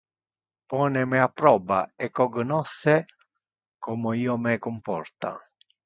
[0.71, 2.97] Pone me a proba e cognosce
[3.85, 5.37] como io me comporta!